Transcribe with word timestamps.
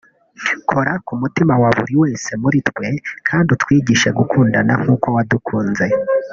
kora 0.69 0.93
ku 1.05 1.13
mutima 1.21 1.53
wa 1.61 1.69
buri 1.77 1.93
wese 2.03 2.31
muri 2.43 2.57
twe 2.69 2.87
kandi 3.27 3.47
utwigishe 3.55 4.09
gukundana 4.17 4.73
nk’uko 4.81 5.07
wadukunze 5.15 5.85